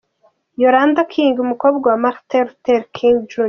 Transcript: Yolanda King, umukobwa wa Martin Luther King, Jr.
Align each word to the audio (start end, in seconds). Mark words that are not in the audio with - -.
Yolanda 0.63 1.01
King, 1.13 1.33
umukobwa 1.45 1.85
wa 1.91 1.99
Martin 2.05 2.41
Luther 2.45 2.81
King, 2.95 3.17
Jr. 3.29 3.39